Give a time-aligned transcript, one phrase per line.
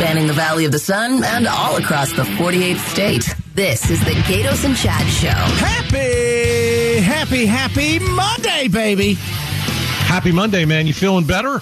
[0.00, 3.34] spanning the Valley of the Sun and all across the 48th state.
[3.54, 5.28] This is the Gaydos and Chad Show.
[5.28, 9.12] Happy, happy, happy Monday, baby.
[9.18, 10.86] Happy Monday, man.
[10.86, 11.60] You feeling better?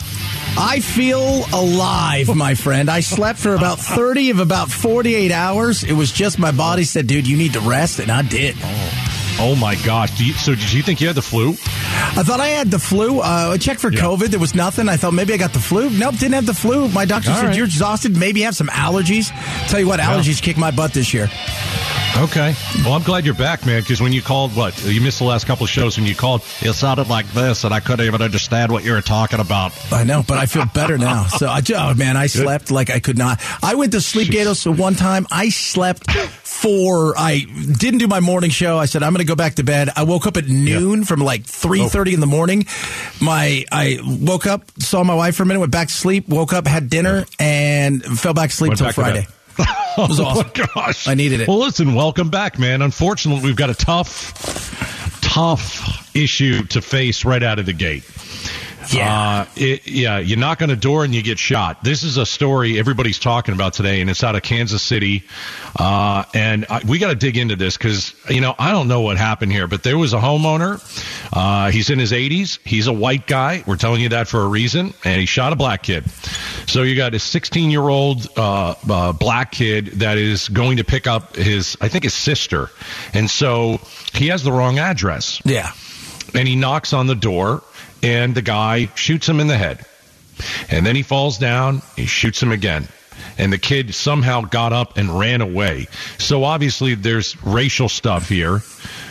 [0.57, 2.89] I feel alive, my friend.
[2.89, 5.83] I slept for about 30 of about 48 hours.
[5.83, 8.55] It was just my body said, dude, you need to rest, and I did.
[8.63, 9.08] Oh
[9.57, 10.19] my gosh!
[10.21, 11.51] You, so did you think you had the flu?
[11.51, 13.21] I thought I had the flu.
[13.21, 14.01] Uh, I checked for yeah.
[14.01, 14.29] COVID.
[14.29, 14.89] There was nothing.
[14.89, 15.91] I thought maybe I got the flu.
[15.91, 16.89] Nope, didn't have the flu.
[16.89, 17.57] My doctor All said right.
[17.57, 18.17] you're exhausted.
[18.17, 19.31] Maybe you have some allergies.
[19.69, 20.45] Tell you what, allergies yeah.
[20.45, 21.29] kick my butt this year.
[22.17, 22.55] Okay.
[22.83, 24.83] Well, I'm glad you're back, man, because when you called, what?
[24.85, 27.73] You missed the last couple of shows when you called, it sounded like this, and
[27.73, 29.73] I couldn't even understand what you were talking about.
[29.93, 31.27] I know, but I feel better now.
[31.27, 33.41] So, I, oh, man, I slept like I could not.
[33.63, 37.47] I went to sleep, Gaydos, so one time I slept for, I
[37.79, 38.79] didn't do my morning show.
[38.79, 39.91] I said, I'm going to go back to bed.
[39.95, 42.15] I woke up at noon from like 3.30 oh.
[42.15, 42.67] in the morning.
[43.21, 46.53] My, I woke up, saw my wife for a minute, went back to sleep, woke
[46.53, 49.27] up, had dinner, and fell back to sleep until Friday.
[49.99, 50.53] It was oh, awesome.
[50.57, 51.09] oh my gosh.
[51.09, 51.49] I needed it.
[51.49, 52.83] Well, listen, welcome back, man.
[52.83, 58.05] Unfortunately, we've got a tough, tough issue to face right out of the gate.
[58.91, 59.41] Yeah.
[59.41, 61.85] Uh, it, yeah, you knock on a door and you get shot.
[61.85, 65.25] This is a story everybody's talking about today, and it's out of Kansas City.
[65.79, 69.03] Uh, and I, we got to dig into this because, you know, I don't know
[69.03, 70.81] what happened here, but there was a homeowner.
[71.33, 72.59] Uh, he's in his 80s.
[72.65, 73.63] He's a white guy.
[73.67, 74.95] We're telling you that for a reason.
[75.05, 76.09] And he shot a black kid.
[76.67, 80.85] So you got a 16 year old uh, uh, black kid that is going to
[80.85, 82.71] pick up his, I think, his sister.
[83.13, 83.81] And so
[84.13, 85.41] he has the wrong address.
[85.45, 85.73] Yeah.
[86.35, 87.63] And he knocks on the door
[88.03, 89.85] and the guy shoots him in the head.
[90.71, 92.89] And then he falls down, he shoots him again.
[93.37, 95.89] And the kid somehow got up and ran away.
[96.19, 98.63] So obviously there's racial stuff here.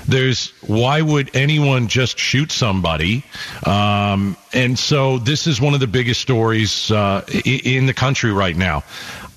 [0.07, 3.23] There's why would anyone just shoot somebody?
[3.65, 8.55] Um, and so this is one of the biggest stories uh, in the country right
[8.55, 8.83] now.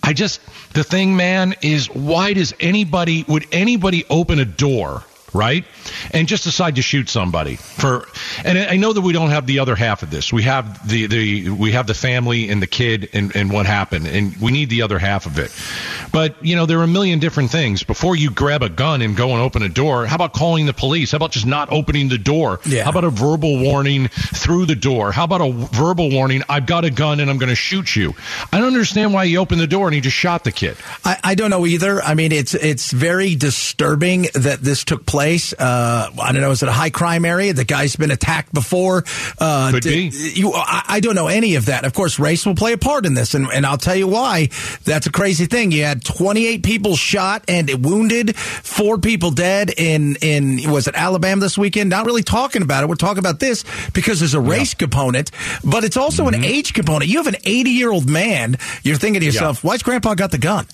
[0.02, 0.40] I just
[0.72, 5.64] the thing, man, is why does anybody would anybody open a door right?
[6.12, 8.06] And just decide to shoot somebody for.
[8.44, 10.32] And I know that we don't have the other half of this.
[10.32, 14.06] We have the the we have the family and the kid and and what happened,
[14.06, 15.54] and we need the other half of it.
[16.12, 17.82] But you know, there are a million different things.
[17.82, 20.72] Before you grab a gun and go and open a door, how about calling the
[20.72, 21.12] police?
[21.12, 22.60] How about just not opening the door?
[22.66, 22.84] Yeah.
[22.84, 25.12] How about a verbal warning through the door?
[25.12, 26.42] How about a verbal warning?
[26.48, 28.14] I've got a gun and I'm going to shoot you.
[28.52, 30.76] I don't understand why he opened the door and he just shot the kid.
[31.04, 32.02] I, I don't know either.
[32.02, 35.52] I mean, it's it's very disturbing that this took place place.
[35.52, 36.50] Uh, I don't know.
[36.50, 37.52] Is it a high crime area?
[37.52, 39.04] The guy's been attacked before.
[39.38, 40.10] Uh, Could be.
[40.34, 41.84] You, I, I, don't know any of that.
[41.84, 44.48] Of course, race will play a part in this, and, and I'll tell you why.
[44.84, 45.72] That's a crazy thing.
[45.72, 51.42] You had 28 people shot and wounded, four people dead in in was it Alabama
[51.42, 51.90] this weekend?
[51.90, 52.88] Not really talking about it.
[52.88, 54.78] We're talking about this because there's a race yeah.
[54.78, 55.32] component,
[55.62, 56.34] but it's also mm-hmm.
[56.34, 57.10] an age component.
[57.10, 58.56] You have an 80 year old man.
[58.82, 59.68] You're thinking to yourself, yeah.
[59.68, 60.66] why's Grandpa got the gun?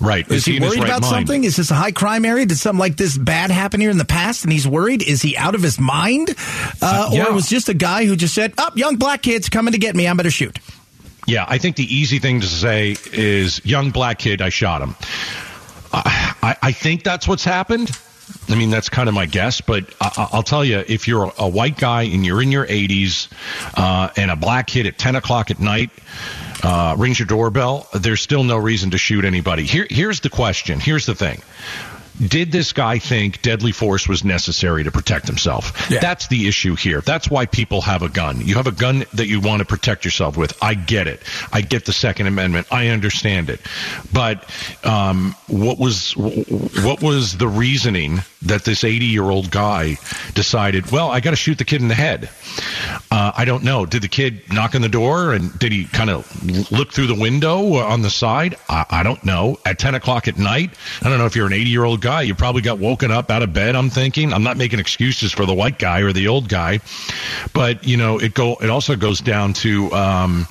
[0.00, 0.26] Right.
[0.28, 1.12] Is, is he, he worried right about mind?
[1.12, 1.44] something?
[1.44, 2.46] Is this a high crime area?
[2.46, 5.02] Did something like this bad happen here in the past and he's worried?
[5.02, 6.30] Is he out of his mind?
[6.80, 7.26] Uh, uh, yeah.
[7.26, 9.78] Or was just a guy who just said, up, oh, young black kids coming to
[9.78, 10.06] get me.
[10.06, 10.58] I'm going to shoot.
[11.26, 14.94] Yeah, I think the easy thing to say is young black kid, I shot him.
[15.92, 17.90] I, I think that's what's happened.
[18.48, 21.48] I mean, that's kind of my guess, but I, will tell you, if you're a
[21.48, 23.28] white guy and you're in your 80s
[23.74, 25.90] uh, and a black kid at 10 o'clock at night
[26.62, 29.64] uh, rings your doorbell, there's still no reason to shoot anybody.
[29.64, 30.80] Here, here's the question.
[30.80, 31.42] Here's the thing
[32.18, 35.88] did this guy think deadly force was necessary to protect himself?
[35.90, 36.00] Yeah.
[36.00, 37.00] That's the issue here.
[37.00, 38.40] That's why people have a gun.
[38.40, 40.56] You have a gun that you want to protect yourself with.
[40.62, 41.22] I get it.
[41.52, 42.66] I get the Second Amendment.
[42.70, 43.60] I understand it.
[44.12, 44.44] But
[44.84, 49.96] um, what was what was the reasoning that this 80 year old guy
[50.34, 50.90] decided?
[50.90, 52.28] Well, I got to shoot the kid in the head.
[53.10, 53.86] Uh, I don't know.
[53.86, 57.14] Did the kid knock on the door and did he kind of look through the
[57.14, 58.56] window on the side?
[58.68, 59.58] I, I don't know.
[59.64, 60.70] At 10 o'clock at night,
[61.02, 62.22] I don't know if you're an 80 year old guy.
[62.22, 63.76] You probably got woken up out of bed.
[63.76, 64.32] I'm thinking.
[64.32, 66.80] I'm not making excuses for the white guy or the old guy,
[67.52, 68.56] but you know, it go.
[68.56, 70.46] It also goes down to, um,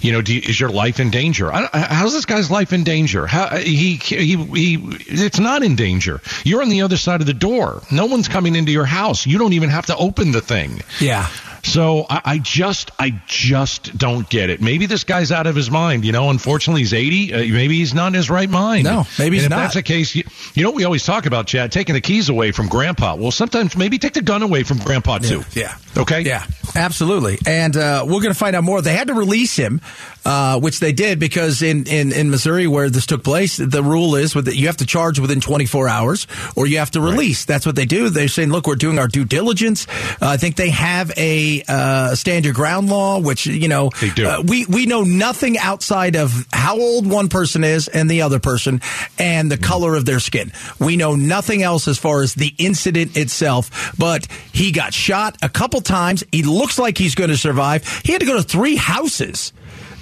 [0.00, 1.50] you know, is your life in danger?
[1.50, 3.26] how's this guy's life in danger?
[3.26, 4.78] How he, he he
[5.08, 6.20] It's not in danger.
[6.44, 7.82] You're on the other side of the door.
[7.90, 9.26] No one's coming into your house.
[9.26, 10.82] You don't even have to open the thing.
[11.00, 11.28] Yeah.
[11.62, 14.60] So I, I, just, I just don't get it.
[14.60, 16.04] Maybe this guy's out of his mind.
[16.04, 17.34] You know, unfortunately, he's 80.
[17.34, 18.84] Uh, maybe he's not in his right mind.
[18.84, 19.58] No, maybe he's if not.
[19.58, 20.24] that's the case, you,
[20.54, 21.70] you, know what we always talk about, Chad?
[21.70, 23.14] Taking the keys away from Grandpa.
[23.14, 25.42] Well, sometimes maybe take the gun away from Grandpa too.
[25.52, 25.76] Yeah.
[25.94, 26.02] yeah.
[26.02, 26.22] Okay.
[26.22, 26.46] Yeah.
[26.74, 27.38] Absolutely.
[27.46, 28.80] And uh, we're going to find out more.
[28.80, 29.82] They had to release him,
[30.24, 34.16] uh, which they did because in, in, in Missouri, where this took place, the rule
[34.16, 36.26] is with you have to charge within 24 hours
[36.56, 37.42] or you have to release.
[37.42, 37.54] Right.
[37.54, 38.08] That's what they do.
[38.08, 39.86] They're saying, look, we're doing our due diligence.
[39.88, 43.90] Uh, I think they have a a uh, stand your ground law, which you know
[44.00, 44.26] They do.
[44.26, 48.38] uh, we we know nothing outside of how old one person is and the other
[48.38, 48.80] person
[49.18, 50.52] and the color of their skin.
[50.78, 53.94] We know nothing else as far as the incident itself.
[53.98, 56.24] But he got shot a couple times.
[56.32, 57.86] He looks like he's going to survive.
[58.04, 59.52] He had to go to three houses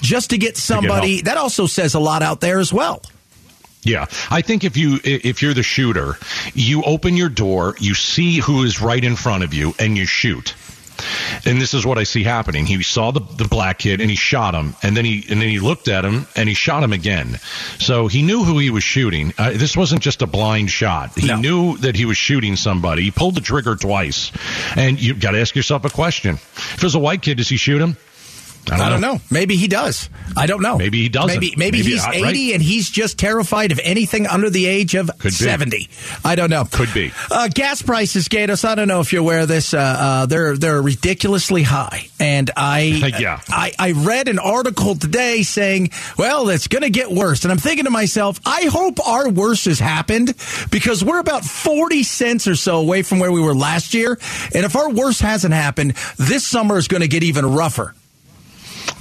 [0.01, 1.17] just to get somebody.
[1.17, 1.25] help.
[1.27, 3.03] that also says a lot out there as well.
[3.83, 6.19] Yeah, I think if you if you're the shooter,
[6.53, 10.05] you open your door, you see who is right in front of you, and you
[10.05, 10.55] shoot.
[11.47, 12.67] And this is what I see happening.
[12.67, 15.49] He saw the, the black kid and he shot him, and then he and then
[15.49, 17.39] he looked at him and he shot him again.
[17.79, 19.33] So he knew who he was shooting.
[19.39, 21.19] Uh, this wasn't just a blind shot.
[21.19, 21.37] He No.
[21.37, 23.03] knew that he was shooting somebody.
[23.03, 24.33] He pulled the trigger twice,
[24.77, 27.49] and you've got to ask yourself a question: If it was a white kid, does
[27.49, 27.97] he shoot him?
[28.71, 29.21] I don't know.
[29.31, 30.09] Maybe he does.
[30.37, 30.79] I don't know.
[30.79, 31.29] Maybe he doesn't.
[31.29, 32.37] Maybe maybe, Maybe he's 80 right?
[32.55, 35.11] and he's just terrified of anything under the age of.
[35.21, 35.89] 70.
[36.25, 36.65] I don't know.
[36.71, 37.13] Could be.
[37.31, 38.65] Uh, gas prices, Gaydos.
[38.65, 39.75] I don't know if you're aware of this.
[39.75, 42.81] Uh, uh, they're they're ridiculously high, and I
[43.21, 43.41] Yeah.
[43.49, 47.59] I, I read an article today saying, well, it's going to get worse, and I'm
[47.59, 50.35] thinking to myself, I hope our worst has happened
[50.71, 54.19] because we're about 40 cents or so away from where we were last year,
[54.55, 57.95] and if our worst hasn't happened, this summer is going to get even rougher.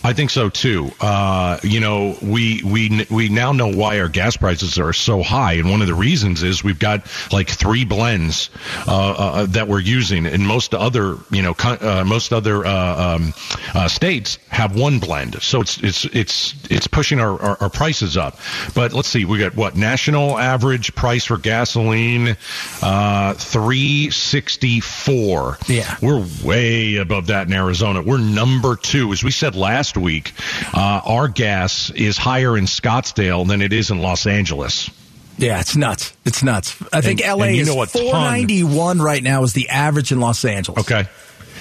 [0.04, 0.92] I think so too.
[1.02, 5.54] Uh, you know, we we we now know why our gas prices are so high,
[5.54, 8.50] and one of the reasons is we've got like three blends
[8.88, 13.34] uh, uh, that we're using, and most other you know uh, most other uh, um,
[13.76, 18.16] uh, states have one blend, so it's it's it's it's pushing our, our, our prices
[18.16, 18.38] up.
[18.74, 22.38] But let's see, we got what national average price for gasoline,
[22.82, 25.58] uh, three sixty four.
[25.68, 25.98] Yeah.
[26.02, 28.02] We're way above that in Arizona.
[28.02, 29.12] We're number two.
[29.12, 30.34] As we said last week,
[30.74, 34.90] uh, our gas is higher in Scottsdale than it is in Los Angeles.
[35.38, 36.14] Yeah, it's nuts.
[36.26, 36.76] It's nuts.
[36.92, 40.12] I think And- LA and you is know ton- 491 right now is the average
[40.12, 40.80] in Los Angeles.
[40.80, 41.08] Okay.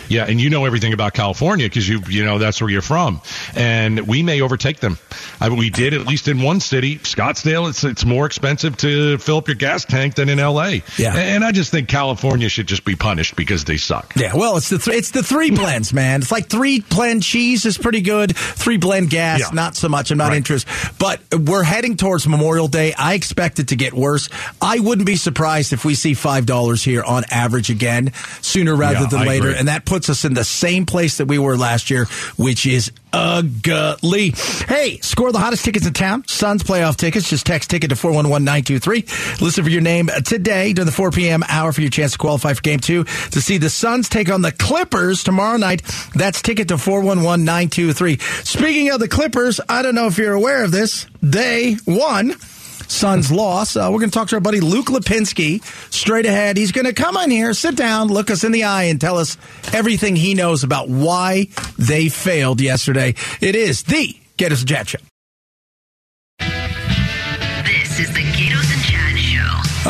[0.09, 3.21] Yeah, and you know everything about California because you you know that's where you're from,
[3.55, 4.99] and we may overtake them.
[5.41, 7.69] I mean, we did at least in one city, Scottsdale.
[7.69, 10.83] It's it's more expensive to fill up your gas tank than in L.A.
[10.97, 11.15] Yeah.
[11.17, 14.15] and I just think California should just be punished because they suck.
[14.17, 16.21] Yeah, well, it's the th- it's the three blends, man.
[16.23, 18.37] It's like three blend cheese is pretty good.
[18.37, 19.49] Three blend gas, Yeah.
[19.53, 20.11] not so much.
[20.11, 20.37] I'm not Right.
[20.39, 20.71] interested.
[20.99, 22.93] But we're heading towards Memorial Day.
[22.95, 24.29] I expect it to get worse.
[24.61, 29.01] I wouldn't be surprised if we see five dollars here on average again sooner rather
[29.01, 29.59] Yeah, than I later, agree.
[29.59, 32.05] and that puts us in the same place that we were last year,
[32.37, 34.35] which is ugly.
[34.67, 36.25] Hey, score the hottest tickets in town.
[36.27, 37.31] Suns playoff tickets.
[37.31, 39.45] Just text ticket to 411923.
[39.45, 41.43] Listen for your name today during the 4 p.m.
[41.49, 44.43] hour for your chance to qualify for game two to see the Suns take on
[44.43, 45.83] the Clippers tomorrow night.
[46.15, 48.19] That's ticket to 411923.
[48.45, 51.07] Speaking of the Clippers, I don't know if you're aware of this.
[51.23, 52.35] They won.
[52.89, 53.77] Suns loss.
[53.77, 55.63] Uh, we're going to talk to our buddy Luke Lapinski
[55.93, 56.57] straight ahead.
[56.57, 59.19] He's going to come on here, sit down, look us in the eye, and tell
[59.19, 59.37] us
[59.73, 61.49] everything he knows about why
[61.79, 63.15] they failed yesterday.
[63.41, 65.08] It is the Gaydos and Chad Show.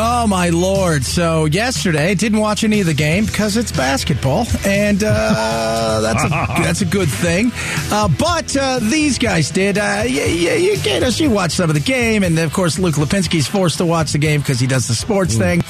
[0.01, 1.05] Oh my lord!
[1.05, 6.29] So yesterday, didn't watch any of the game because it's basketball, and uh, that's a
[6.63, 7.51] that's a good thing.
[7.91, 9.77] Uh, but uh, these guys did.
[9.77, 11.19] Uh, you, you, you get us.
[11.19, 14.19] You watch some of the game, and of course, Luke Lapinski's forced to watch the
[14.19, 15.63] game because he does the sports thing.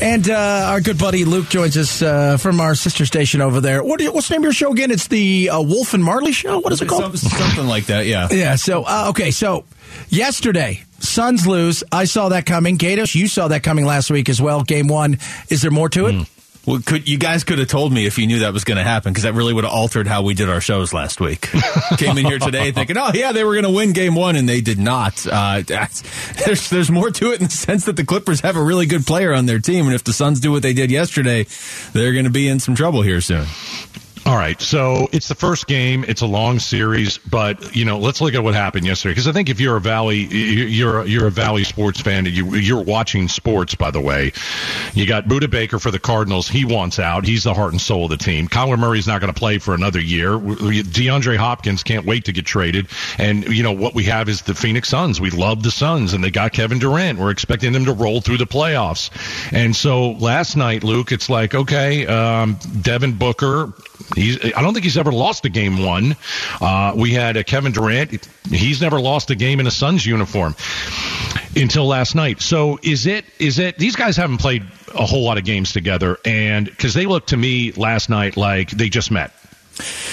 [0.00, 3.84] And uh, our good buddy Luke joins us uh, from our sister station over there.
[3.84, 4.90] What you- what's the name of your show again?
[4.92, 6.58] It's the uh, Wolf and Marley Show.
[6.60, 7.18] What is it called?
[7.18, 8.28] Something like that, yeah.
[8.30, 8.56] Yeah.
[8.56, 9.30] So uh, okay.
[9.30, 9.64] So
[10.08, 11.84] yesterday, Suns lose.
[11.92, 12.78] I saw that coming.
[12.78, 14.62] Gaydos, you saw that coming last week as well.
[14.62, 15.18] Game one.
[15.48, 16.28] Is there more to it?
[16.66, 18.82] Well, could you guys could have told me if you knew that was going to
[18.82, 21.50] happen because that really would have altered how we did our shows last week.
[21.98, 24.48] Came in here today thinking, oh yeah, they were going to win game one, and
[24.48, 25.26] they did not.
[25.30, 28.86] Uh, there's there's more to it in the sense that the Clippers have a really
[28.86, 31.46] good player on their team, and if the Suns do what they did yesterday,
[31.92, 33.46] they're going to be in some trouble here soon.
[34.26, 36.02] All right, so it's the first game.
[36.08, 39.10] It's a long series, but you know, let's look at what happened yesterday.
[39.12, 42.54] Because I think if you're a Valley, you're you're a Valley sports fan, and you
[42.54, 43.74] you're watching sports.
[43.74, 44.32] By the way,
[44.94, 46.48] you got Budda Baker for the Cardinals.
[46.48, 47.26] He wants out.
[47.26, 48.48] He's the heart and soul of the team.
[48.48, 50.30] Kyler Murray's not going to play for another year.
[50.30, 52.88] DeAndre Hopkins can't wait to get traded.
[53.18, 55.20] And you know what we have is the Phoenix Suns.
[55.20, 57.18] We love the Suns, and they got Kevin Durant.
[57.18, 59.10] We're expecting them to roll through the playoffs.
[59.52, 63.74] And so last night, Luke, it's like okay, um, Devin Booker.
[64.14, 66.16] He's, I don't think he's ever lost a game one.
[66.60, 68.26] Uh, we had uh, Kevin Durant.
[68.48, 70.54] He's never lost a game in a Suns uniform
[71.56, 72.40] until last night.
[72.40, 74.62] So is it is it these guys haven't played
[74.94, 78.70] a whole lot of games together and cuz they looked to me last night like
[78.70, 79.32] they just met.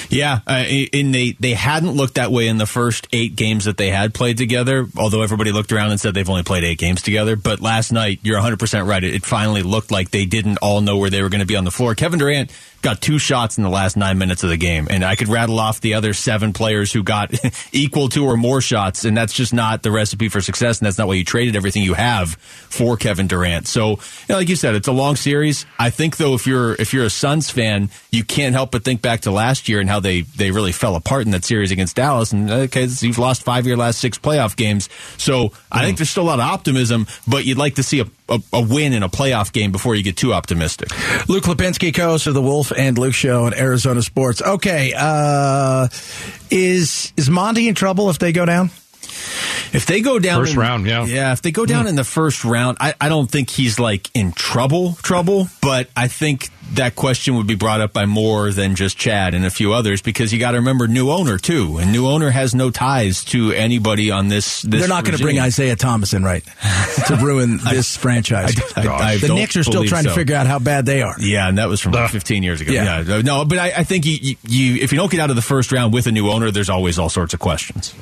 [0.10, 3.78] Yeah, uh, and they they hadn't looked that way in the first eight games that
[3.78, 4.88] they had played together.
[4.98, 7.36] Although everybody looked around and said they've only played eight games together.
[7.36, 9.04] But last night, you're 100 percent right.
[9.04, 11.56] It, it finally looked like they didn't all know where they were going to be
[11.56, 11.96] on the floor.
[11.96, 12.52] Kevin Durant
[12.82, 15.60] got two shots in the last nine minutes of the game, and I could rattle
[15.60, 17.34] off the other seven players who got
[17.72, 20.98] equal to or more shots, and that's just not the recipe for success, and that's
[20.98, 22.36] not why you traded everything you have
[22.70, 23.68] for Kevin Durant.
[23.68, 23.98] So, you
[24.30, 25.66] know, like you said, it's a long series.
[25.80, 29.02] I think though, if you're if you're a Suns fan, you can't help but think
[29.02, 31.96] back to last year and how they they really fell apart in that series against
[31.96, 34.90] Dallas, and okay, you've lost five of your last six playoff games.
[35.18, 35.56] So, mm.
[35.72, 38.40] I think there's still a lot of optimism, but you'd like to see a a,
[38.54, 40.90] a, win in a playoff game before you get too optimistic.
[41.28, 44.42] Luke Lapinski, co-host of the Wolf and Luke Show at Arizona Sports.
[44.42, 45.88] Okay, uh,
[46.50, 48.70] is is Monty in trouble if they go down?
[49.74, 51.32] If they go down first in, round, yeah, yeah.
[51.32, 51.90] If they go down mm.
[51.90, 55.48] in the first round, I, I don't think he's like in trouble, trouble.
[55.62, 59.46] But I think that question would be brought up by more than just Chad and
[59.46, 62.56] a few others because you got to remember new owner too, and new owner has
[62.56, 64.62] no ties to anybody on this.
[64.62, 66.44] this They're not going to bring Isaiah Thomas in, right,
[67.08, 68.60] to ruin this I, franchise.
[68.76, 70.10] I, I, the Knicks are still trying so.
[70.10, 71.16] to figure out how bad they are.
[71.20, 72.72] Yeah, and that was from uh, 15 years ago.
[72.72, 73.22] Yeah, yeah.
[73.22, 75.94] no, but I, think you, you, if you don't get out of the first round
[75.94, 77.94] with a new owner, there's always all sorts of questions.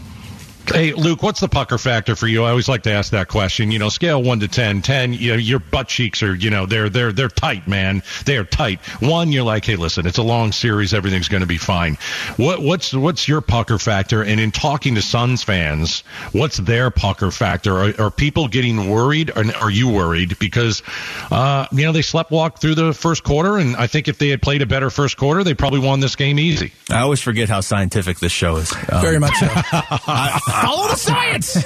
[0.71, 2.43] Hey, Luke, what's the pucker factor for you?
[2.43, 3.71] I always like to ask that question.
[3.71, 4.83] You know, scale one to 10.
[4.83, 8.03] 10, you know, your butt cheeks are, you know, they're, they're, they're tight, man.
[8.25, 8.79] They are tight.
[9.01, 10.93] One, you're like, hey, listen, it's a long series.
[10.93, 11.97] Everything's going to be fine.
[12.37, 14.23] What, what's, what's your pucker factor?
[14.23, 16.01] And in talking to Suns fans,
[16.33, 17.75] what's their pucker factor?
[17.75, 19.31] Are, are people getting worried?
[19.35, 20.37] Or are you worried?
[20.37, 20.83] Because,
[21.31, 23.57] uh, you know, they slept walk through the first quarter.
[23.57, 26.15] And I think if they had played a better first quarter, they probably won this
[26.15, 26.73] game easy.
[26.91, 28.71] I always forget how scientific this show is.
[28.91, 29.47] Um, Very much so.
[29.49, 31.57] I, Follow the science.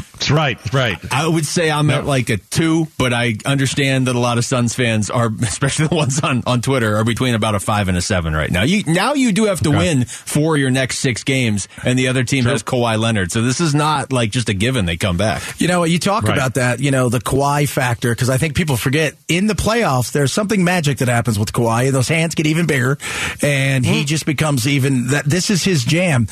[0.16, 0.98] That's right, right.
[1.12, 4.46] I would say I'm at like a two, but I understand that a lot of
[4.46, 7.98] Suns fans are, especially the ones on, on Twitter, are between about a five and
[7.98, 8.62] a seven right now.
[8.62, 9.78] You now you do have to okay.
[9.78, 12.52] win for your next six games, and the other team sure.
[12.52, 15.42] has Kawhi Leonard, so this is not like just a given they come back.
[15.60, 16.36] You know, you talk right.
[16.36, 20.12] about that, you know, the Kawhi factor because I think people forget in the playoffs
[20.12, 21.92] there's something magic that happens with Kawhi.
[21.92, 22.96] Those hands get even bigger,
[23.42, 23.88] and mm.
[23.88, 25.26] he just becomes even that.
[25.26, 26.26] This is his jam.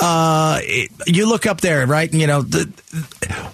[0.00, 2.10] Uh, it, you look up there, right?
[2.10, 2.72] And, you know the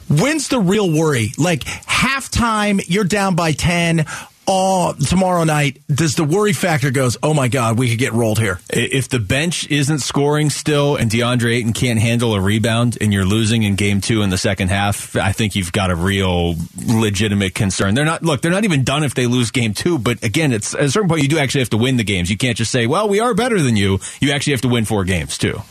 [0.09, 1.33] When's the real worry?
[1.39, 4.07] Like halftime, you're down by 10
[4.47, 8.39] all tomorrow night, does the worry factor goes, oh my God, we could get rolled
[8.39, 8.61] here?
[8.71, 13.25] If the bench isn't scoring still and DeAndre Ayton can't handle a rebound and you're
[13.25, 16.57] losing in game two in the second half, I think you've got a real
[16.87, 17.95] legitimate concern.
[17.95, 20.75] They're not, look, they're not even done if they lose game two, but again, it's
[20.75, 22.31] at a certain point you do actually have to win the games.
[22.31, 24.01] You can't just say, well, we are better than you.
[24.21, 25.63] You actually have to win four games too.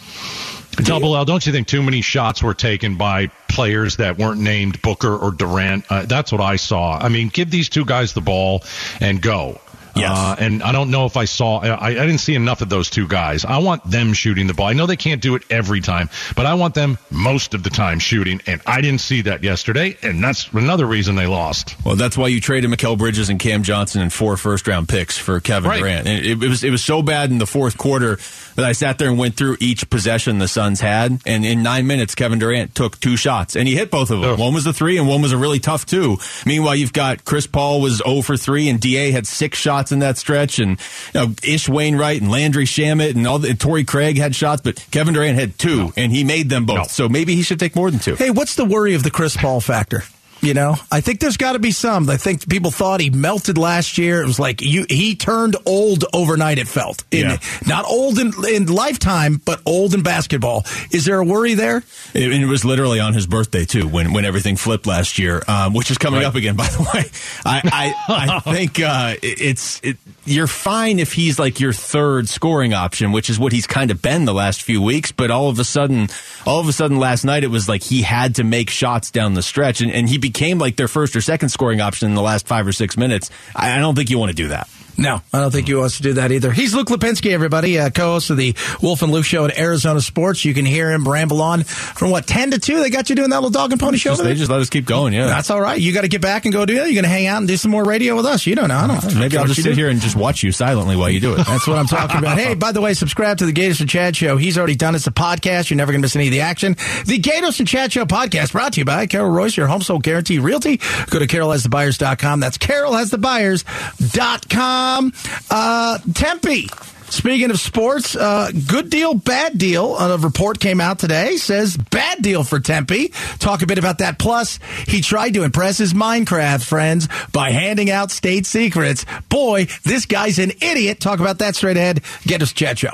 [0.75, 4.81] Double L, don't you think too many shots were taken by players that weren't named
[4.81, 5.85] Booker or Durant?
[5.89, 6.97] Uh, that's what I saw.
[6.97, 8.63] I mean, give these two guys the ball
[8.99, 9.59] and go.
[9.95, 10.11] Yes.
[10.11, 12.89] Uh, and I don't know if I saw, I, I didn't see enough of those
[12.89, 13.45] two guys.
[13.45, 14.67] I want them shooting the ball.
[14.67, 17.69] I know they can't do it every time, but I want them most of the
[17.69, 18.41] time shooting.
[18.47, 19.97] And I didn't see that yesterday.
[20.01, 21.75] And that's another reason they lost.
[21.85, 25.17] Well, that's why you traded Mikal Bridges and Cam Johnson and four first round picks
[25.17, 25.79] for Kevin right.
[25.79, 26.07] Durant.
[26.07, 28.17] And it, it, was, it was so bad in the fourth quarter
[28.55, 31.21] that I sat there and went through each possession the Suns had.
[31.25, 34.31] And in nine minutes, Kevin Durant took two shots and he hit both of them.
[34.31, 34.35] Oh.
[34.35, 36.17] One was the three and one was a really tough two.
[36.45, 39.99] Meanwhile, you've got Chris Paul was 0 for 3 and DA had six shots in
[39.99, 40.79] that stretch and
[41.13, 44.61] you know, Ish Wainwright and Landry Shamet and all the, and Torrey Craig had shots,
[44.61, 45.93] but Kevin Durant had two no.
[45.97, 46.77] and he made them both.
[46.77, 46.83] No.
[46.83, 48.15] So maybe he should take more than two.
[48.15, 50.03] Hey, what's the worry of the Chris Paul factor?
[50.43, 52.09] You know, I think there's got to be some.
[52.09, 54.21] I think people thought he melted last year.
[54.21, 56.57] It was like you, he turned old overnight.
[56.57, 57.37] It felt in, yeah.
[57.65, 60.65] not old in, in lifetime, but old in basketball.
[60.91, 61.77] Is there a worry there?
[62.13, 65.73] It, it was literally on his birthday too, when when everything flipped last year, um,
[65.73, 66.25] which is coming right.
[66.25, 66.55] up again.
[66.57, 67.05] By the way,
[67.45, 69.95] I I, I think uh, it's it,
[70.25, 74.01] you're fine if he's like your third scoring option, which is what he's kind of
[74.01, 75.11] been the last few weeks.
[75.11, 76.09] But all of a sudden,
[76.45, 79.33] all of a sudden last night it was like he had to make shots down
[79.33, 82.21] the stretch, and, and he became like their first or second scoring option in the
[82.21, 83.29] last five or six minutes.
[83.55, 84.69] I, I don't think you want to do that.
[84.97, 86.51] No, I don't think he wants to do that either.
[86.51, 90.45] He's Luke Lapinski, everybody, uh, co-host of the Wolf and Luke Show at Arizona Sports.
[90.45, 92.79] You can hear him ramble on from what ten to two.
[92.79, 94.11] They got you doing that little dog and pony show.
[94.11, 95.13] Just, they just let us keep going.
[95.13, 95.79] Yeah, that's all right.
[95.79, 96.85] You got to get back and go do that.
[96.85, 98.45] You're going to hang out and do some more radio with us.
[98.45, 98.77] You don't know.
[98.77, 99.15] I don't.
[99.15, 99.75] Maybe I'll just sit do.
[99.75, 101.37] here and just watch you silently while you do it.
[101.47, 102.37] That's what I'm talking about.
[102.37, 104.37] Hey, by the way, subscribe to the Gaydos and Chad Show.
[104.37, 104.95] He's already done.
[104.95, 105.69] It's a podcast.
[105.69, 106.73] You're never going to miss any of the action.
[107.05, 110.03] The Gaydos and Chad Show podcast brought to you by Carol Royse, your home sold
[110.03, 110.77] guarantee realty.
[111.09, 112.39] Go to carolhasthebuyers.com.
[112.39, 114.82] That's carolhasthebuyers.com.
[114.83, 115.13] Um,
[115.49, 116.67] uh, Tempe.
[117.05, 119.95] Speaking of sports, uh, good deal, bad deal.
[119.97, 123.09] A report came out today says bad deal for Tempe.
[123.37, 124.17] Talk a bit about that.
[124.17, 129.05] Plus, he tried to impress his Minecraft friends by handing out state secrets.
[129.29, 130.99] Boy, this guy's an idiot.
[130.99, 132.01] Talk about that straight ahead.
[132.23, 132.93] Get us chat show.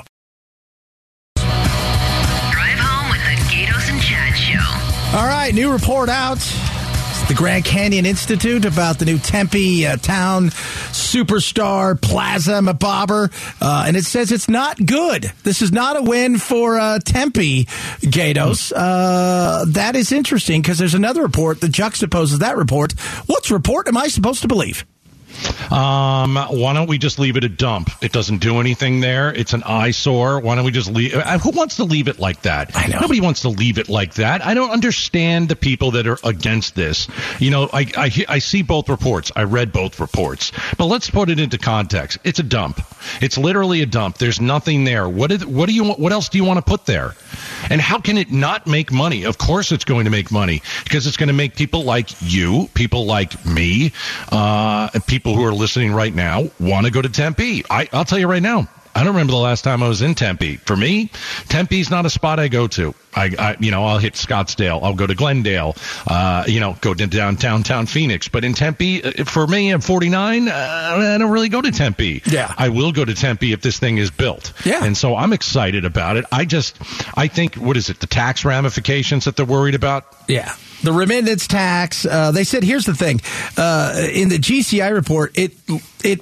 [1.36, 5.16] Drive home with the Gaydos and Chad show.
[5.16, 6.38] All right, new report out.
[7.30, 10.48] The Grand Canyon Institute about the new Tempe uh, town
[10.90, 13.30] superstar Plaza Mabobber.
[13.62, 15.30] Uh, and it says it's not good.
[15.44, 17.66] This is not a win for uh, Tempe
[18.00, 18.72] Gaydos.
[18.74, 22.94] Uh, that is interesting because there's another report that juxtaposes that report.
[23.26, 24.84] What's report am I supposed to believe?
[25.70, 27.90] Um, why don't we just leave it a dump?
[28.02, 29.32] It doesn't do anything there.
[29.32, 30.40] It's an eyesore.
[30.40, 31.14] Why don't we just leave?
[31.14, 32.76] Uh, who wants to leave it like that?
[32.76, 33.00] I know.
[33.00, 34.44] Nobody wants to leave it like that.
[34.44, 37.08] I don't understand the people that are against this.
[37.38, 39.32] You know, I, I, I see both reports.
[39.34, 40.52] I read both reports.
[40.76, 42.18] But let's put it into context.
[42.24, 42.80] It's a dump.
[43.20, 44.18] It's literally a dump.
[44.18, 45.08] There's nothing there.
[45.08, 47.14] What, is, what do you what else do you want to put there?
[47.70, 49.24] And how can it not make money?
[49.24, 52.68] Of course it's going to make money because it's going to make people like you,
[52.74, 53.92] people like me,
[54.30, 57.64] uh, people who are listening right now want to go to Tempe.
[57.70, 58.68] I, I'll tell you right now,
[59.00, 60.56] I don't remember the last time I was in Tempe.
[60.56, 61.10] For me,
[61.48, 62.94] Tempe's not a spot I go to.
[63.14, 64.82] I, I you know, I'll hit Scottsdale.
[64.82, 65.74] I'll go to Glendale.
[66.06, 68.28] Uh, you know, go to downtown town Phoenix.
[68.28, 70.48] But in Tempe, uh, for me, I'm 49.
[70.48, 72.20] Uh, I don't really go to Tempe.
[72.26, 72.54] Yeah.
[72.58, 74.52] I will go to Tempe if this thing is built.
[74.66, 74.84] Yeah.
[74.84, 76.26] And so I'm excited about it.
[76.30, 76.76] I just,
[77.16, 78.00] I think, what is it?
[78.00, 80.14] The tax ramifications that they're worried about.
[80.28, 80.54] Yeah.
[80.82, 82.04] The remittance tax.
[82.04, 83.22] Uh, they said, here's the thing.
[83.56, 85.52] Uh, in the GCI report, it
[86.04, 86.20] it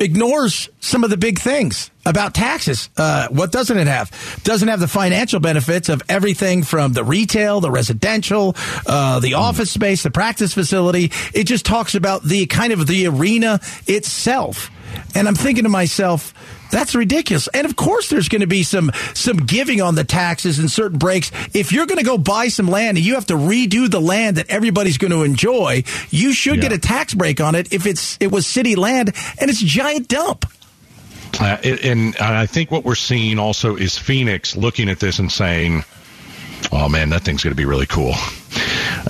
[0.00, 2.88] ignores some of the big things about taxes.
[2.96, 4.10] Uh, what doesn't it have?
[4.42, 9.70] Doesn't have the financial benefits of everything from the retail, the residential, uh, the office
[9.70, 11.12] space, the practice facility.
[11.34, 14.70] It just talks about the kind of the arena itself.
[15.14, 16.34] And I'm thinking to myself,
[16.70, 17.48] that's ridiculous.
[17.54, 20.98] And of course, there's going to be some some giving on the taxes and certain
[20.98, 21.30] breaks.
[21.54, 24.36] If you're going to go buy some land and you have to redo the land
[24.36, 26.62] that everybody's going to enjoy, you should Yeah.
[26.62, 29.66] get a tax break on it if it's it was city land and it's a
[29.66, 30.46] giant dump.
[31.40, 35.30] Uh, and, and I think what we're seeing also is Phoenix looking at this and
[35.30, 35.84] saying,
[36.72, 38.14] "Oh man, that thing's going to be really cool."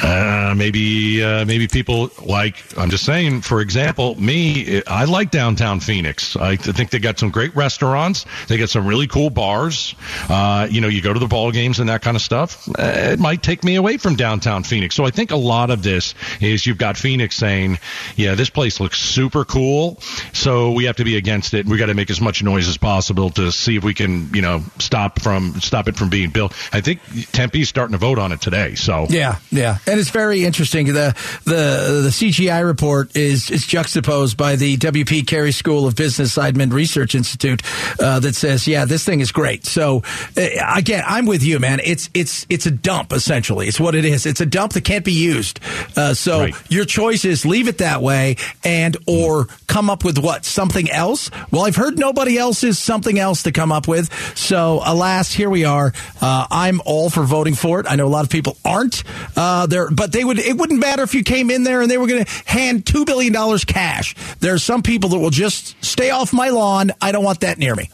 [0.02, 3.42] Uh, maybe uh, maybe people like I'm just saying.
[3.42, 6.36] For example, me, I like downtown Phoenix.
[6.36, 8.26] I think they got some great restaurants.
[8.48, 9.94] They got some really cool bars.
[10.28, 12.68] Uh, you know, you go to the ball games and that kind of stuff.
[12.68, 14.94] Uh, it might take me away from downtown Phoenix.
[14.94, 17.78] So I think a lot of this is you've got Phoenix saying,
[18.16, 19.98] "Yeah, this place looks super cool,
[20.32, 21.66] so we have to be against it.
[21.66, 24.42] We got to make as much noise as possible to see if we can, you
[24.42, 27.00] know, stop from stop it from being built." I think
[27.32, 28.74] Tempe's starting to vote on it today.
[28.74, 30.86] So Yeah, yeah, and it's very interesting.
[30.86, 31.14] The
[31.44, 36.72] the the CGI report is is juxtaposed by the WP Carey School of Business Seidman
[36.72, 37.62] Research Institute
[38.00, 39.66] uh, that says, yeah, this thing is great.
[39.66, 40.02] So
[40.36, 40.42] uh,
[40.76, 41.80] again, I'm with you, man.
[41.84, 43.66] It's it's it's a dump essentially.
[43.68, 44.26] It's what it is.
[44.26, 45.60] It's a dump that can't be used.
[45.96, 46.54] Uh, so Right.
[46.70, 51.30] your choice is leave it that way and or come up with what something else.
[51.50, 54.10] Well, I've heard nobody else is something else to come up with.
[54.36, 55.92] So alas, here we are.
[56.20, 57.86] Uh, I'm all for voting for it.
[57.88, 59.02] I know a lot of people aren't
[59.36, 60.38] uh, there, but they would.
[60.38, 63.04] It wouldn't matter if you came in there and they were going to hand two
[63.04, 64.14] billion dollars cash.
[64.40, 66.92] There are some people that will just stay off my lawn.
[67.00, 67.90] I don't want that near me.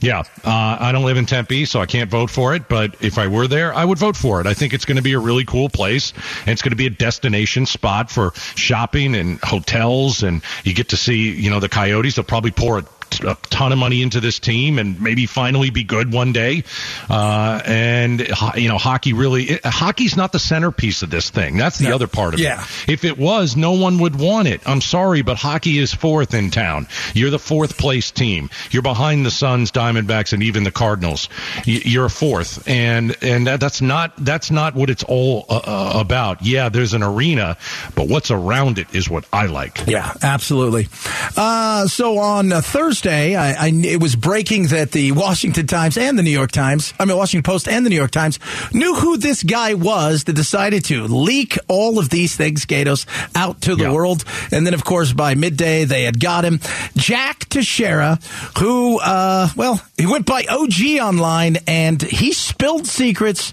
[0.00, 2.68] Yeah, uh, I don't live in Tempe, so I can't vote for it.
[2.68, 4.46] But if I were there, I would vote for it.
[4.46, 6.86] I think it's going to be a really cool place, and it's going to be
[6.86, 11.68] a destination spot for shopping and hotels, and you get to see, you know, the
[11.68, 12.14] Coyotes.
[12.14, 12.84] They'll probably pour a,
[13.20, 16.64] a ton of money into this team, and maybe finally be good one day.
[17.08, 21.56] Uh, and you know, hockey really, it, hockey's not the centerpiece of this thing.
[21.56, 21.94] That's the No.
[21.94, 22.62] other part of Yeah.
[22.86, 22.92] it.
[22.92, 24.60] If it was, no one would want it.
[24.66, 26.86] I'm sorry, but hockey is fourth in town.
[27.14, 28.50] You're the fourth place team.
[28.70, 31.28] You're behind the Suns, Diamondbacks, and even the Cardinals.
[31.64, 35.92] You're a fourth, and and that, that's not that's not what it's all uh, uh,
[36.00, 36.42] about.
[36.42, 37.56] Yeah, there's an arena,
[37.94, 39.82] but what's around it is what I like.
[39.86, 40.88] Yeah, absolutely.
[41.36, 42.60] Uh, so on uh,
[43.00, 46.92] Thursday, I, I, it was breaking that the Washington Times and the New York Times,
[46.98, 48.40] I mean, Washington Post and the New York Times
[48.72, 53.06] knew who this guy was that decided to leak all of these things, Gaydos,
[53.36, 53.92] out to the Yeah.
[53.92, 54.24] world.
[54.50, 56.58] And then, of course, by midday, they had got him.
[56.96, 58.18] Jack Teixeira,
[58.58, 63.52] who, uh, well, he went by OG online and he spilled secrets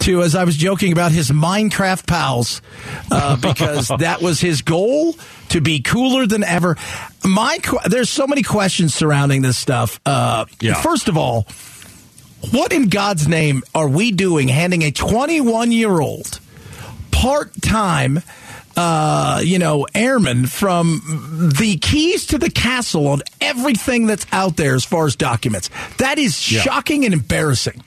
[0.00, 2.62] to, as I was joking about, his Minecraft pals,
[3.10, 5.16] uh, because that was his goal
[5.50, 6.76] to be cooler than ever.
[7.26, 7.58] My,
[7.88, 10.00] there's so many questions surrounding this stuff.
[10.06, 10.74] Uh, Yeah.
[10.74, 11.46] First of all,
[12.52, 16.38] what in God's name are we doing handing a 21 year old
[17.10, 18.20] part time,
[18.76, 21.00] uh, you know, airman from
[21.58, 25.70] the keys to the castle on everything that's out there as far as documents?
[25.98, 26.60] That is Yeah.
[26.60, 27.82] shocking and embarrassing.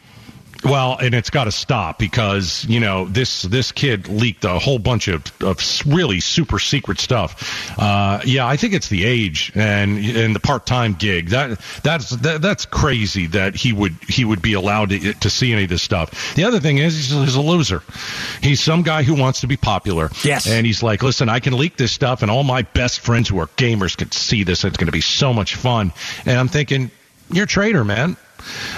[0.64, 4.80] Well, and it's got to stop because you know this this kid leaked a whole
[4.80, 7.80] bunch of, of really super secret stuff.
[7.80, 12.10] Uh, yeah, I think it's the age and and the part time gig that that's
[12.10, 15.70] that, that's crazy that he would he would be allowed to, to see any of
[15.70, 16.36] this stuff.
[16.36, 17.82] The other thing is he's, he's a loser.
[18.42, 20.10] He's some guy who wants to be popular.
[20.26, 23.30] Yes, and he's like, listen, I can leak this stuff, and all my best friends
[23.30, 24.66] who are gamers can see this.
[24.66, 25.94] It's going to be so much fun.
[26.26, 26.92] And I'm thinking,
[27.32, 28.18] you're a traitor, man.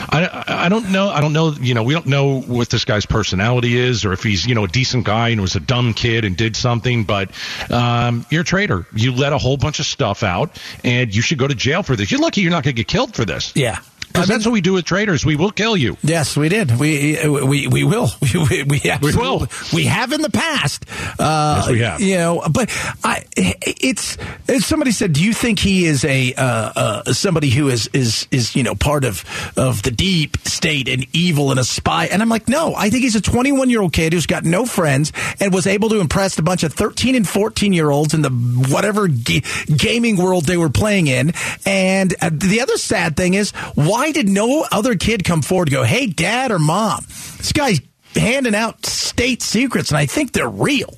[0.10, 1.10] I, I don't know.
[1.10, 1.52] I don't know.
[1.52, 4.64] You know, we don't know what this guy's personality is, or if he's you know
[4.64, 7.04] a decent guy and was a dumb kid and did something.
[7.04, 7.32] But
[7.72, 8.86] um, you're a traitor.
[8.96, 11.96] You let a whole bunch of stuff out, and you should go to jail for
[11.96, 12.12] this.
[12.12, 13.54] You're lucky you're not going to get killed for this.
[13.56, 13.80] Yeah.
[14.12, 15.26] Because that's what we do with traitors.
[15.26, 15.98] We will kill you.
[16.04, 16.78] Yes, we did.
[16.80, 18.10] We we we will.
[18.32, 19.48] We, we, we will.
[19.74, 20.86] We have in the past.
[21.20, 22.02] Uh, yes, we have.
[22.02, 22.70] You know, but
[23.04, 27.68] I, it's, it's somebody said, do you think he is a uh, uh, somebody who
[27.68, 29.24] is is is you know part of
[29.58, 32.06] of the deep state and evil and a spy?
[32.06, 32.74] And I'm like, no.
[32.76, 35.90] I think he's a 21 year old kid who's got no friends and was able
[35.90, 39.44] to impress a bunch of 13 and 14 year olds in the whatever g-
[39.76, 41.34] gaming world they were playing in.
[41.66, 45.68] And uh, the other sad thing is why why did no other kid come forward
[45.68, 47.06] and go, hey, dad or mom,
[47.38, 47.80] this guy's
[48.16, 50.98] handing out state secrets, and I think they're real.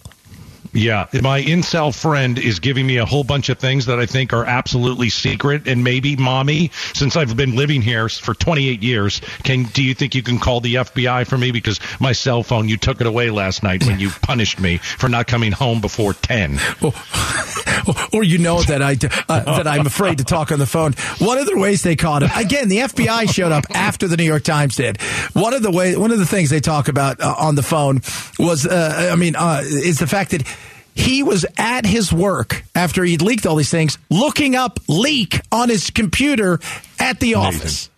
[0.74, 4.34] Yeah, my incel friend is giving me a whole bunch of things that I think
[4.34, 9.64] are absolutely secret, and maybe, mommy, since I've been living here for 28 years, can
[9.66, 12.78] do you think you can call the FBI for me because my cell phone you
[12.78, 16.60] took it away last night when you punished me for not coming home before 10?
[18.14, 18.94] or you know that I
[19.30, 20.94] uh, that I'm afraid to talk on the phone.
[21.20, 24.24] One of the ways they caught him again, the FBI showed up after the New
[24.24, 25.02] York Times did.
[25.34, 28.02] One of the way, one of the things they talk about uh, on the phone
[28.40, 30.44] was, uh, I mean, uh, is the fact that
[30.96, 35.70] he was at his work after he'd leaked all these things, looking up leak on
[35.70, 36.60] his computer
[37.00, 37.62] at the Amazing.
[37.62, 37.90] office.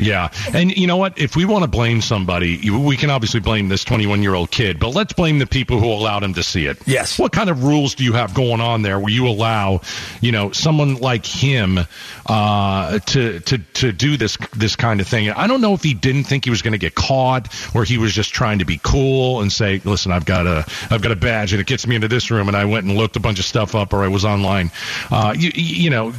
[0.00, 0.32] Yeah.
[0.54, 1.18] And you know what?
[1.18, 4.80] If we want to blame somebody, we can obviously blame this 21 year old kid,
[4.80, 6.78] but let's blame the people who allowed him to see it.
[6.86, 7.18] Yes.
[7.18, 9.82] What kind of rules do you have going on there where you allow,
[10.20, 11.80] you know, someone like him
[12.26, 15.30] uh, to, to, to do this, this kind of thing?
[15.30, 17.98] I don't know if he didn't think he was going to get caught or he
[17.98, 21.16] was just trying to be cool and say, listen, I've got a, I've got a
[21.16, 23.38] badge and it gets me into this room and I went and looked a bunch
[23.38, 24.70] of stuff up or I was online.
[25.10, 26.12] Uh, you, you know,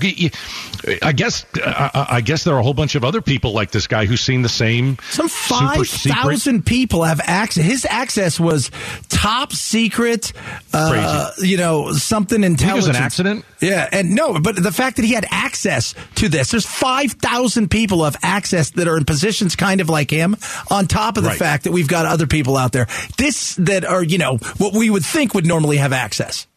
[1.02, 3.88] I guess, I, I guess there are a whole bunch of other people like this
[3.88, 4.98] guy who's seen the same.
[5.10, 7.64] Some five thousand people have access.
[7.64, 8.72] His access was
[9.10, 10.34] top secret.
[10.74, 12.76] Uh, you know, something intelligent.
[12.76, 13.46] was an accident.
[13.60, 17.70] Yeah, and no, but the fact that he had access to this, there's five thousand
[17.70, 20.36] people have access that are in positions kind of like him.
[20.70, 21.40] On top of the right.
[21.40, 24.90] fact that we've got other people out there, this that are you know what we
[24.90, 26.48] would think would normally have access.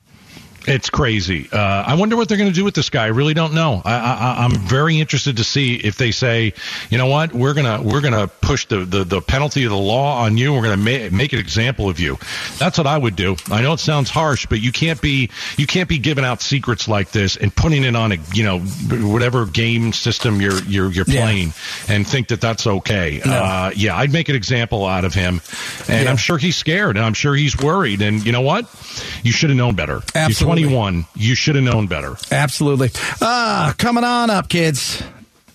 [0.67, 1.49] It's crazy.
[1.53, 3.05] Uh, I wonder what they're going to do with this guy.
[3.05, 3.83] I really don't know.
[3.85, 6.55] I, am very interested to see if they say,
[6.91, 10.23] you know what, we're gonna we're gonna push the, the, the penalty of the law
[10.23, 10.53] on you.
[10.53, 12.19] We're gonna ma- make an example of you.
[12.59, 13.37] That's what I would do.
[13.51, 16.89] I know it sounds harsh, but you can't be you can't be giving out secrets
[16.89, 21.05] like this and putting it on a you know whatever game system you're you're you're
[21.05, 21.95] playing yeah.
[21.95, 23.21] and think that that's okay.
[23.25, 23.33] No.
[23.33, 25.41] Uh, yeah, I'd make an example out of him,
[25.89, 26.11] and yeah.
[26.11, 28.01] I'm sure he's scared and I'm sure he's worried.
[28.03, 28.65] And you know what,
[29.23, 30.03] you should have known better.
[30.15, 30.54] Absolutely.
[30.63, 31.07] 21.
[31.15, 32.17] You should have known better.
[32.31, 32.91] Absolutely.
[33.21, 35.03] Ah, coming on up, kids.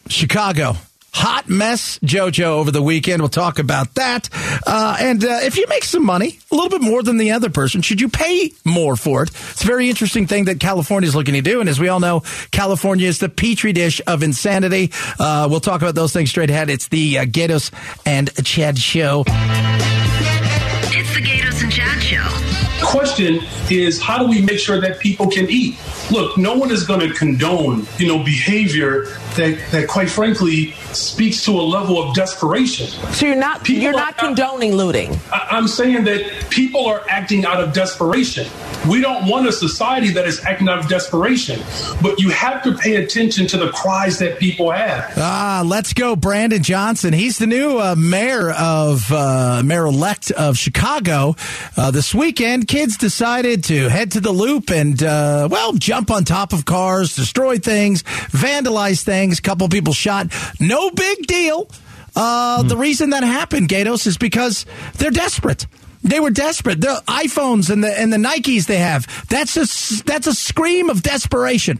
[0.08, 0.74] Chicago.
[1.12, 3.22] Hot mess, JoJo, over the weekend.
[3.22, 4.30] We'll talk about that.
[4.66, 7.50] Uh, and uh, if you make some money, a little bit more than the other
[7.50, 9.30] person, should you pay more for it?
[9.30, 11.62] It's a very interesting thing that California is looking to do.
[11.62, 14.92] And as we all know, California is the petri dish of insanity.
[15.20, 16.70] Uh, we'll talk about those things straight ahead.
[16.70, 17.72] It's the uh, Gaydos
[18.06, 19.26] and Chad show.
[22.82, 23.40] Question
[23.70, 25.76] is how do we make sure that people can eat?
[26.12, 31.44] Look, no one is going to condone, you know, behavior that, that quite frankly speaks
[31.46, 32.88] to a level of desperation.
[33.14, 35.18] So you're not people you're not condoning looting.
[35.32, 38.48] I, I'm saying that people are acting out of desperation.
[38.88, 41.62] We don't want a society that is acting out of desperation,
[42.02, 45.14] but you have to pay attention to the cries that people have.
[45.18, 47.14] Ah, let's go, Brandon Johnson.
[47.14, 51.36] He's the new uh, mayor of uh, mayor elect of Chicago.
[51.78, 56.24] Uh, this weekend, kids decided to head to the loop and uh, well, jump on
[56.24, 59.40] top of cars, destroy things, vandalize things.
[59.40, 60.28] A couple people shot.
[60.60, 61.70] No big deal.
[62.16, 64.66] Uh, The reason that happened, Gaydos, is because
[64.98, 65.68] they're desperate.
[66.04, 66.80] They were desperate.
[66.82, 69.06] The iPhones and the and the Nikes they have.
[69.28, 71.80] That's a that's a scream of desperation.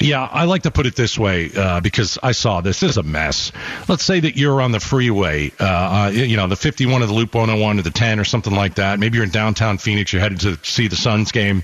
[0.00, 2.80] Yeah, I like to put it this way uh, because I saw this.
[2.80, 2.90] this.
[2.90, 3.52] is a mess.
[3.88, 7.14] Let's say that you're on the freeway, uh, uh, you know, the 51 of the
[7.14, 8.98] Loop 101 or the 10 or something like that.
[8.98, 10.12] Maybe you're in downtown Phoenix.
[10.12, 11.62] You're headed to see the Suns game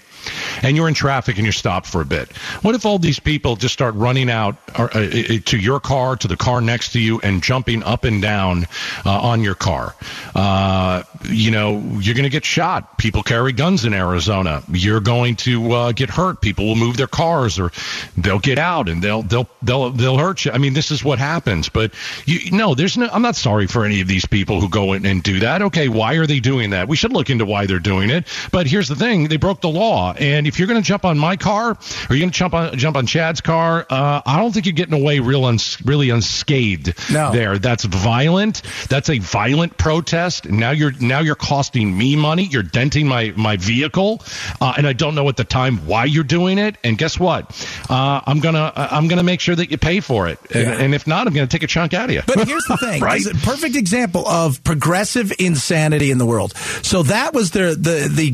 [0.62, 2.30] and you're in traffic and you're stopped for a bit.
[2.62, 5.10] What if all these people just start running out uh, uh,
[5.44, 8.66] to your car, to the car next to you, and jumping up and down
[9.04, 9.94] uh, on your car?
[10.34, 12.98] Uh, you know, you're going to get shot.
[12.98, 14.62] People carry guns in Arizona.
[14.70, 16.40] You're going to uh, get hurt.
[16.40, 17.70] People will move their cars, or
[18.16, 20.52] they'll get out and they'll they'll they'll they'll hurt you.
[20.52, 21.68] I mean, this is what happens.
[21.68, 21.92] But
[22.26, 23.08] you no, there's no.
[23.12, 25.62] I'm not sorry for any of these people who go in and do that.
[25.62, 26.88] Okay, why are they doing that?
[26.88, 28.26] We should look into why they're doing it.
[28.52, 31.18] But here's the thing: they broke the law, and if you're going to jump on
[31.18, 31.76] my car or
[32.16, 35.00] you're going to jump on jump on Chad's car, uh, I don't think you're getting
[35.00, 36.94] away real uns, really unscathed.
[37.12, 37.32] No.
[37.32, 37.58] there.
[37.58, 38.62] That's violent.
[38.88, 40.48] That's a violent protest.
[40.48, 42.44] Now you're now you're costing me money.
[42.44, 44.22] You're denting my my vehicle,
[44.60, 46.76] uh, and I don't know at the time why you're doing it.
[46.84, 47.50] And guess what?
[47.88, 50.78] Uh, I'm gonna I'm gonna make sure that you pay for it, and, Yeah.
[50.84, 52.22] and if not, I'm gonna take a chunk out of you.
[52.26, 53.24] But here's the thing: Right.
[53.24, 56.54] A perfect example of progressive insanity in the world.
[56.82, 58.30] So that was the the the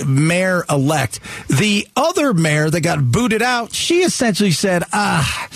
[0.00, 1.07] the mayor elect.
[1.48, 5.48] The other mayor that got booted out, she essentially said, "Ah,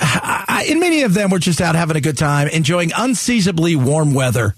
[0.00, 4.14] I, and many of them were just out having a good time, enjoying unseasonably warm
[4.14, 4.54] weather."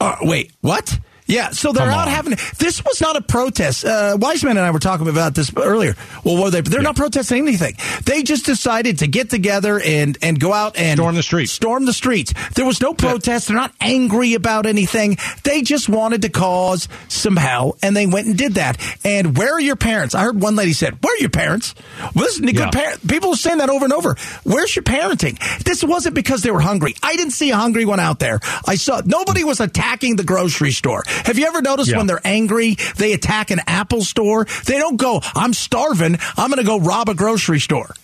[0.00, 0.98] Uh, wait, what?
[1.26, 2.14] Yeah, so they're Come out on.
[2.14, 2.36] having.
[2.58, 3.84] This was not a protest.
[3.84, 5.94] Uh, Wiseman and I were talking about this earlier.
[6.24, 6.60] Well, were they?
[6.62, 7.74] They're not protesting anything.
[8.04, 11.52] They just decided to get together and and go out and Storm the streets.
[11.52, 12.34] Storm the streets.
[12.54, 13.48] There was no protest.
[13.48, 15.16] They're not angry about anything.
[15.44, 18.78] They just wanted to cause some hell, and they went and did that.
[19.04, 20.14] And where are your parents?
[20.14, 21.74] I heard one lady said, "Where are your parents?"
[22.14, 22.70] Well, this is good Yeah.
[22.70, 23.06] parent.
[23.06, 24.16] People are saying that over and over.
[24.42, 25.38] Where's your parenting?
[25.64, 26.94] This wasn't because they were hungry.
[27.02, 28.40] I didn't see a hungry one out there.
[28.66, 31.04] I saw nobody was attacking the grocery store.
[31.24, 31.98] Have you ever noticed Yeah.
[31.98, 34.46] when they're angry, they attack an Apple store?
[34.66, 36.18] They don't go, "I'm starving.
[36.36, 37.94] I'm going to go rob a grocery store."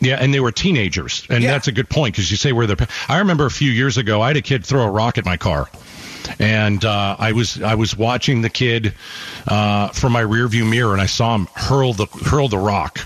[0.00, 1.50] Yeah, and they were teenagers, and Yeah.
[1.50, 2.76] that's a good point because you say where they're.
[3.08, 5.36] I remember a few years ago, I had a kid throw a rock at my
[5.36, 5.68] car,
[6.38, 8.94] and uh, I was I was watching the kid
[9.46, 13.00] uh, from my rearview mirror, and I saw him hurl the hurl the rock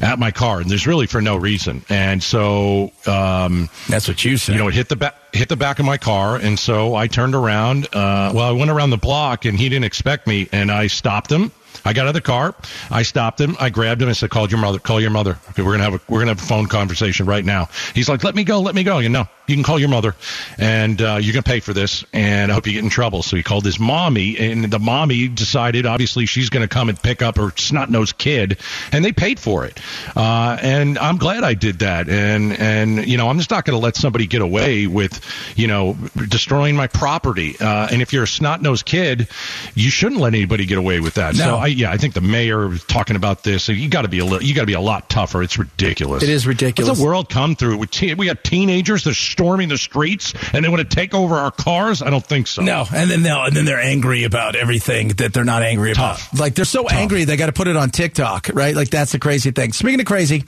[0.00, 2.92] at my car, and there's really for no reason, and so.
[3.06, 4.52] Um, That's what you said.
[4.52, 7.06] you know, it hit the back hit the back of my car, and so I
[7.06, 7.86] turned around.
[7.86, 11.30] Uh, well, I went around the block, and he didn't expect me, and I stopped
[11.30, 11.52] him.
[11.88, 12.54] I got out of the car.
[12.90, 13.56] I stopped him.
[13.58, 14.10] I grabbed him.
[14.10, 14.78] I said, "Call your mother.
[14.78, 15.38] Call your mother.
[15.50, 18.22] Okay, we're gonna have a we're gonna have a phone conversation right now." He's like,
[18.22, 18.60] "Let me go.
[18.60, 20.14] Let me go." You know, you can call your mother,
[20.58, 23.22] and uh, you're gonna pay for this, and I hope you get in trouble.
[23.22, 27.22] So he called his mommy, and the mommy decided, obviously, she's gonna come and pick
[27.22, 28.58] up her snot nosed kid,
[28.92, 29.80] and they paid for it.
[30.14, 32.10] Uh, and I'm glad I did that.
[32.10, 35.24] And and you know, I'm just not gonna let somebody get away with,
[35.56, 35.96] you know,
[36.28, 37.56] destroying my property.
[37.58, 39.28] Uh, and if you're a snot nosed kid,
[39.74, 41.34] you shouldn't let anybody get away with that.
[41.34, 41.44] No.
[41.44, 43.68] So I, yeah, I think the mayor was talking about this.
[43.68, 45.42] You got to be a little, you got to be a lot tougher.
[45.44, 46.22] It's ridiculous.
[46.24, 46.88] It is ridiculous.
[46.88, 47.76] What's the world come through?
[47.78, 51.14] With teen, we got teenagers that are storming the streets and they want to take
[51.14, 52.02] over our cars.
[52.02, 52.62] I don't think so.
[52.62, 56.32] No, and then they'll, and then they're angry about everything that they're not angry Tough.
[56.32, 56.40] about.
[56.40, 58.74] Like they're so angry they got to put it on TikTok, right?
[58.74, 59.72] Like that's the crazy thing.
[59.72, 60.44] Speaking of crazy,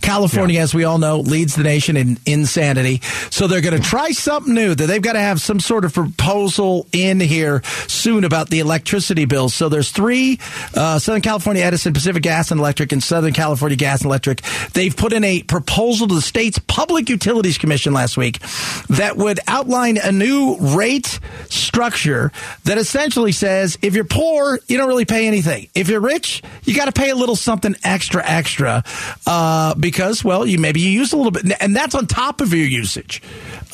[0.00, 0.62] California, Yeah.
[0.62, 3.00] as we all know, leads the nation in insanity.
[3.30, 4.74] So they're going to try something new.
[4.74, 9.26] That they've got to have some sort of proposal in here soon about the electricity
[9.26, 9.54] bills.
[9.54, 10.40] So there's three:
[10.74, 14.42] uh, Southern California Edison, Pacific Gas and Electric, and Southern California Gas and Electric.
[14.72, 18.40] They've put in a proposal to the state's Public Utilities Commission last week
[18.88, 22.32] that would outline a new rate structure
[22.64, 25.68] that essentially says if you're poor, you don't really pay anything.
[25.74, 28.84] If you're rich, you got to pay a little something extra, extra,
[29.26, 32.52] uh, because well, you maybe you use a little bit, and that's on top of
[32.52, 33.22] your usage.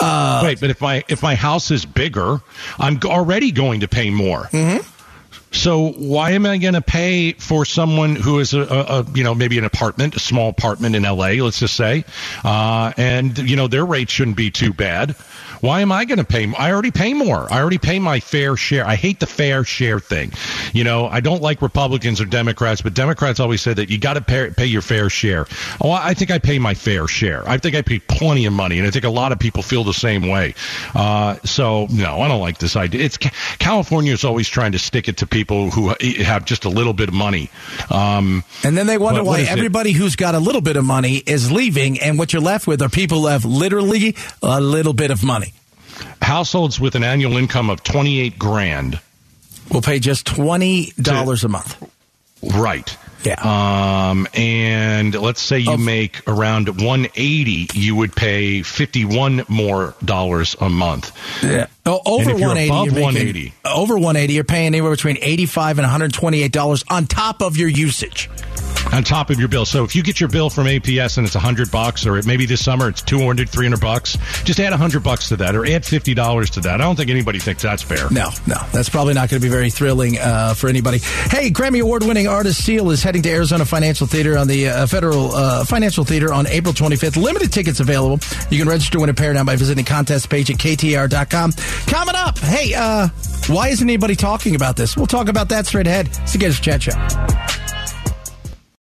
[0.01, 2.41] Uh, Wait, but if my if my house is bigger,
[2.79, 4.45] I'm already going to pay more.
[4.45, 4.98] Mm-hmm.
[5.51, 9.35] So why am I going to pay for someone who is a, a, you know
[9.35, 11.41] maybe an apartment, a small apartment in L.A.
[11.41, 12.05] Let's just say,
[12.45, 15.17] uh, and you know their rate shouldn't be too bad.
[15.61, 16.53] Why am I going to pay?
[16.57, 17.47] I already pay more.
[17.53, 18.87] I already pay my fair share.
[18.87, 20.33] I hate the fair share thing.
[20.73, 24.15] You know, I don't like Republicans or Democrats, but Democrats always say that you got
[24.15, 25.47] to pay, pay your fair share.
[25.81, 27.49] Oh, I think I pay my fair share.
[27.49, 29.85] I think I pay plenty of money, and I think a lot of people feel
[29.85, 30.55] the same way.
[30.95, 33.05] Uh, so no, I don't like this idea.
[33.05, 33.17] It's
[33.59, 37.09] California is always trying to stick it to people who have just a little bit
[37.09, 37.51] of money.
[37.91, 39.53] Um, And then they wonder why is it?
[39.53, 42.81] everybody who's got a little bit of money is leaving, and what you're left with
[42.83, 45.48] are people who have literally a little bit of money.
[46.23, 49.01] Households with an annual income of twenty eight grand.
[49.73, 51.77] Will pay just twenty dollars a month.
[52.43, 52.97] Right.
[53.25, 53.35] Yeah.
[54.11, 60.55] Um, and let's say you Of- make around 180, you would pay 51 more dollars
[60.61, 61.11] a month.
[61.43, 61.67] Yeah.
[61.85, 63.55] Oh, over And you're 180, above you're making, 180.
[63.65, 68.31] over 180, you're paying anywhere between 85 and 128 dollars on top of your usage.
[68.93, 69.67] On top of your bill.
[69.67, 72.47] So if you get your bill from APS and it's a hundred bucks, or maybe
[72.47, 75.85] this summer it's 200, 300 bucks, just add a hundred bucks to that, or add
[75.85, 76.81] fifty dollars to that.
[76.81, 78.11] I don't think anybody thinks that's fair.
[78.11, 80.99] No, no, that's probably not going to be very thrilling uh, for anybody.
[80.99, 85.33] Hey, Grammy Award-winning artist Seal is heading to Arizona Financial Theater on the uh, Federal
[85.33, 87.23] uh, Financial Theater on April 25th.
[87.23, 88.19] Limited tickets available.
[88.51, 91.53] You can register win a pair now by visiting the contest page at ktar.com.
[91.87, 93.09] Coming up, hey, uh,
[93.49, 94.97] why isn't anybody talking about this?
[94.97, 96.09] We'll talk about that straight ahead.
[96.09, 97.68] It's the Gaydos Chad Show.